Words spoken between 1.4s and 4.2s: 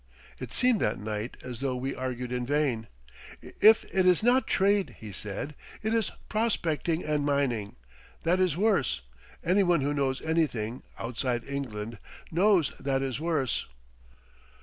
as though we argued in vain. "If it